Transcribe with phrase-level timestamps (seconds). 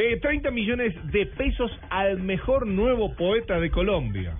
[0.00, 4.36] Eh, 30 millones de pesos al mejor nuevo poeta de Colombia.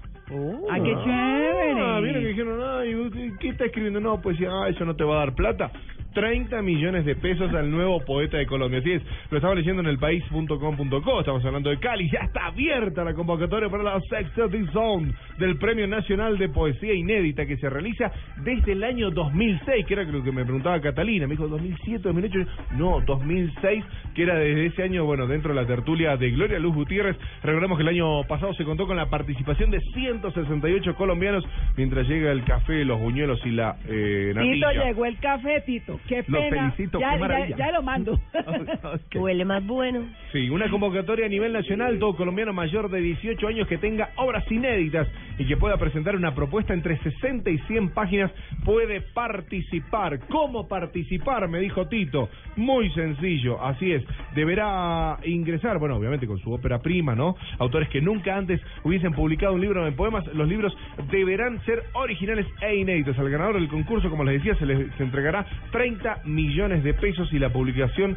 [0.70, 1.80] ¡Ah, qué chévere!
[1.80, 3.98] Ah, vieron que dijeron, ay, ¿usted ¿qué está escribiendo?
[3.98, 5.72] No, pues ah, eso no te va a dar plata.
[6.18, 8.80] 30 millones de pesos al nuevo poeta de Colombia.
[8.80, 11.20] Así es, lo estaba leyendo en elpaís.com.co.
[11.20, 12.10] Estamos hablando de Cali.
[12.10, 17.46] Ya está abierta la convocatoria para la Sexta Zone del Premio Nacional de Poesía Inédita
[17.46, 21.28] que se realiza desde el año 2006, que era lo que me preguntaba Catalina.
[21.28, 22.50] Me dijo 2007, 2008.
[22.76, 23.84] No, 2006,
[24.16, 27.16] que era desde ese año, bueno, dentro de la tertulia de Gloria Luz Gutiérrez.
[27.44, 31.44] Recordemos que el año pasado se contó con la participación de 168 colombianos
[31.76, 34.84] mientras llega el café, los buñuelos y la eh, Tito, natilla.
[34.84, 36.00] llegó el café, Tito.
[36.08, 36.70] Qué Lo pena.
[36.72, 37.56] felicito, ya, qué ya- maravilla.
[37.56, 38.18] ya lo mando.
[39.14, 40.06] Huele más bueno.
[40.32, 44.50] Sí, una convocatoria a nivel nacional, todo colombiano mayor de 18 años que tenga obras
[44.50, 45.06] inéditas
[45.38, 48.30] y que pueda presentar una propuesta entre 60 y 100 páginas
[48.64, 50.18] puede participar.
[50.28, 51.46] ¿Cómo participar?
[51.48, 52.28] Me dijo Tito.
[52.56, 54.02] Muy sencillo, así es.
[54.34, 57.36] Deberá ingresar, bueno, obviamente con su ópera prima, ¿no?
[57.58, 60.26] Autores que nunca antes hubiesen publicado un libro de poemas.
[60.34, 60.76] Los libros
[61.10, 63.18] deberán ser originales e inéditos.
[63.18, 67.32] Al ganador del concurso, como les decía, se les se entregará 30 millones de pesos
[67.32, 68.16] y la publicación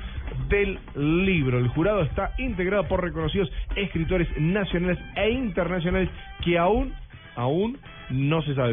[0.50, 1.60] del libro.
[1.60, 6.10] El jurado está integrado por reconocidos escritores nacionales e internacionales
[6.44, 6.94] que aún,
[7.36, 7.78] aún
[8.10, 8.70] no se sabe.